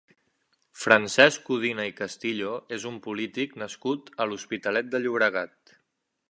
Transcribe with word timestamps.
Francesc 0.83 1.43
Codina 1.49 1.85
i 1.89 1.93
Castillo 1.99 2.55
és 2.79 2.87
un 2.93 2.97
polític 3.09 3.53
nascut 3.65 4.11
a 4.25 4.29
l'Hospitalet 4.31 4.91
de 4.97 5.03
Llobregat. 5.05 5.77